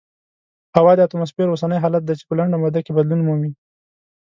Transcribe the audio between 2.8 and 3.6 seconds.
کې بدلون مومي.